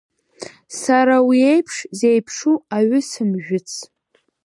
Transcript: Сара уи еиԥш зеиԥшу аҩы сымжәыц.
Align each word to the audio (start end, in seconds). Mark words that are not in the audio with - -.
Сара 0.81 1.17
уи 1.27 1.37
еиԥш 1.51 1.75
зеиԥшу 1.97 2.55
аҩы 2.77 2.99
сымжәыц. 3.09 3.69